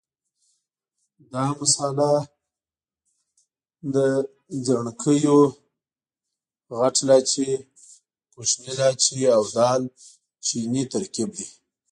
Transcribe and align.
دا 1.31 1.45
مساله 1.59 2.11
د 3.93 3.95
ځڼکیو، 4.65 5.37
غټ 6.79 6.95
لاچي، 7.07 7.49
کوچني 8.33 8.71
لاچي 8.79 9.19
او 9.35 9.43
دال 9.57 9.81
چیني 10.45 10.83
ترکیب 10.93 11.29
دی. 11.37 11.47